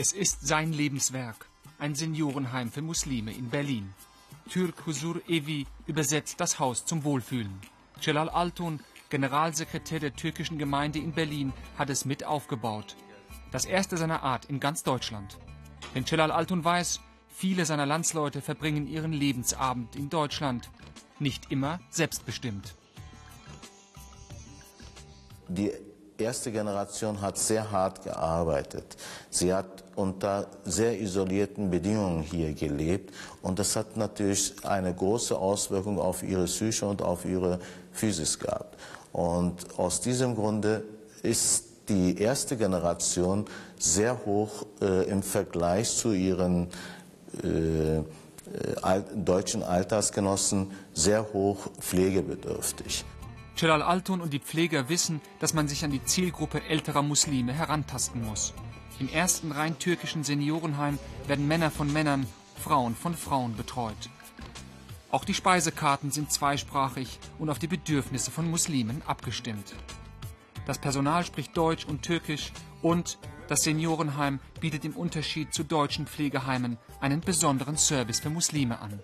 [0.00, 1.46] Es ist sein Lebenswerk,
[1.80, 3.92] ein Seniorenheim für Muslime in Berlin.
[4.48, 7.58] Türk Huzur Evi übersetzt das Haus zum Wohlfühlen.
[8.00, 8.78] Celal Altun,
[9.10, 12.94] Generalsekretär der türkischen Gemeinde in Berlin, hat es mit aufgebaut.
[13.50, 15.36] Das erste seiner Art in ganz Deutschland.
[15.96, 20.70] Denn Celal Altun weiß, viele seiner Landsleute verbringen ihren Lebensabend in Deutschland.
[21.18, 22.76] Nicht immer selbstbestimmt.
[25.48, 25.72] Die
[26.18, 28.96] erste Generation hat sehr hart gearbeitet.
[29.30, 35.98] Sie hat unter sehr isolierten Bedingungen hier gelebt und das hat natürlich eine große Auswirkung
[35.98, 37.58] auf ihre Psyche und auf ihre
[37.92, 38.76] Physis gehabt.
[39.12, 40.84] Und aus diesem Grunde
[41.22, 43.46] ist die erste Generation
[43.78, 46.68] sehr hoch äh, im Vergleich zu ihren
[47.42, 48.02] äh, äh
[49.14, 53.04] deutschen Altersgenossen sehr hoch pflegebedürftig.
[53.58, 58.24] Celal Altun und die Pfleger wissen, dass man sich an die Zielgruppe älterer Muslime herantasten
[58.24, 58.54] muss.
[59.00, 62.28] Im ersten rein türkischen Seniorenheim werden Männer von Männern,
[62.62, 64.10] Frauen von Frauen betreut.
[65.10, 69.74] Auch die Speisekarten sind zweisprachig und auf die Bedürfnisse von Muslimen abgestimmt.
[70.64, 76.78] Das Personal spricht Deutsch und Türkisch und das Seniorenheim bietet im Unterschied zu deutschen Pflegeheimen
[77.00, 79.00] einen besonderen Service für Muslime an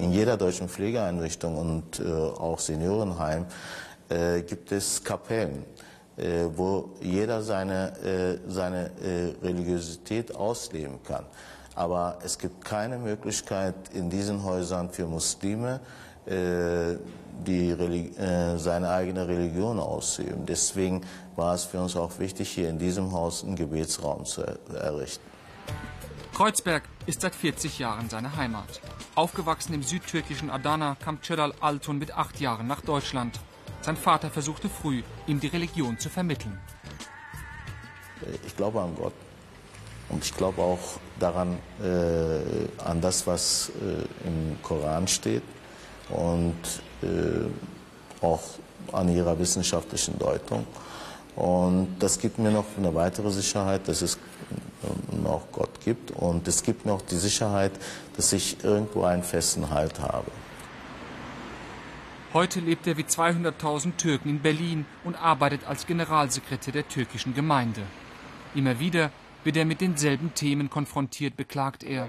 [0.00, 3.46] in jeder deutschen Pflegeeinrichtung und äh, auch Seniorenheim
[4.08, 5.64] äh, gibt es Kapellen,
[6.16, 8.90] äh, wo jeder seine, seine
[9.42, 11.24] Religiosität ausleben kann.
[11.74, 15.80] Aber es gibt keine Möglichkeit in diesen Häusern für Muslime,
[16.26, 18.12] die
[18.56, 20.44] seine eigene Religion auszuüben.
[20.44, 21.00] Deswegen
[21.36, 24.42] war es für uns auch wichtig, hier in diesem Haus einen Gebetsraum zu
[24.74, 25.24] errichten.
[26.40, 28.80] Kreuzberg ist seit 40 Jahren seine Heimat.
[29.14, 33.38] Aufgewachsen im südtürkischen Adana kam Celal Altun mit acht Jahren nach Deutschland.
[33.82, 36.58] Sein Vater versuchte früh, ihm die Religion zu vermitteln.
[38.46, 39.12] Ich glaube an Gott.
[40.08, 40.78] Und ich glaube auch
[41.18, 45.42] daran, äh, an das, was äh, im Koran steht
[46.08, 46.56] und
[47.02, 48.40] äh, auch
[48.92, 50.66] an ihrer wissenschaftlichen Deutung.
[51.36, 54.16] Und das gibt mir noch eine weitere Sicherheit, dass es
[55.22, 56.10] noch Gott gibt.
[56.10, 57.72] Und es gibt noch die Sicherheit,
[58.16, 60.30] dass ich irgendwo einen festen Halt habe.
[62.32, 67.82] Heute lebt er wie 200.000 Türken in Berlin und arbeitet als Generalsekretär der türkischen Gemeinde.
[68.54, 69.10] Immer wieder
[69.42, 72.08] wird er mit denselben Themen konfrontiert, beklagt er.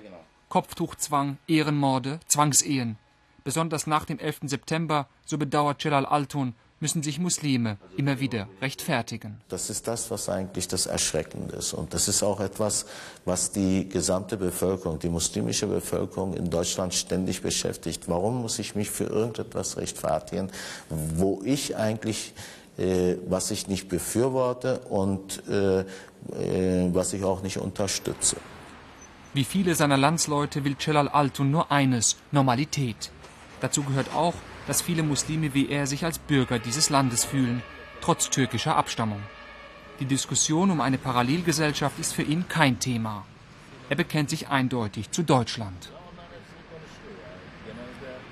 [0.50, 2.98] Kopftuchzwang, Ehrenmorde, Zwangsehen.
[3.44, 4.42] Besonders nach dem 11.
[4.44, 9.38] September, so bedauert Celal Altun, müssen sich Muslime immer wieder rechtfertigen.
[9.50, 11.74] Das ist das, was eigentlich das Erschreckende ist.
[11.74, 12.86] Und das ist auch etwas,
[13.24, 18.09] was die gesamte Bevölkerung, die muslimische Bevölkerung in Deutschland ständig beschäftigt.
[18.09, 20.50] Warum muss ich mich für irgendetwas rechtfertigen,
[20.90, 22.34] wo ich eigentlich
[22.78, 25.86] äh, was ich nicht befürworte und äh, äh,
[26.94, 28.38] was ich auch nicht unterstütze.
[29.34, 33.12] Wie viele seiner Landsleute will Celal Altun nur eines, Normalität.
[33.59, 34.34] Dazu gehört auch,
[34.68, 37.62] dass viele Muslime wie er sich als Bürger dieses Landes fühlen,
[38.02, 39.22] trotz türkischer Abstammung.
[40.00, 43.26] Die Diskussion um eine Parallelgesellschaft ist für ihn kein Thema.
[43.90, 45.90] Er bekennt sich eindeutig zu Deutschland.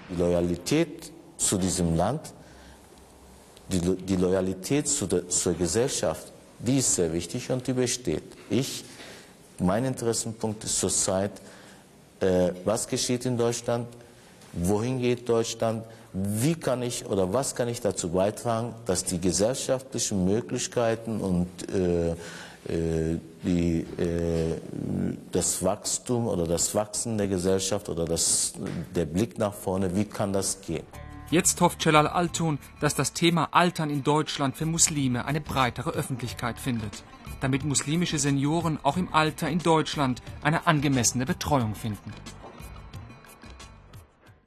[0.10, 2.34] Die Loyalität zu diesem Land,
[3.68, 8.24] die, die Loyalität zu der, zur Gesellschaft, die ist sehr wichtig und die besteht.
[8.50, 8.84] Ich,
[9.60, 11.32] mein Interessenpunkt ist zurzeit,
[12.20, 13.88] äh, was geschieht in Deutschland,
[14.54, 15.84] wohin geht Deutschland,
[16.14, 22.16] wie kann ich oder was kann ich dazu beitragen, dass die gesellschaftlichen Möglichkeiten und äh,
[22.68, 24.58] äh, die, äh,
[25.32, 28.54] das Wachstum oder das Wachsen der Gesellschaft oder das,
[28.94, 30.84] der Blick nach vorne, wie kann das gehen?
[31.32, 36.60] Jetzt hofft Celal Altun, dass das Thema Altern in Deutschland für Muslime eine breitere Öffentlichkeit
[36.60, 37.04] findet,
[37.40, 42.12] damit muslimische Senioren auch im Alter in Deutschland eine angemessene Betreuung finden.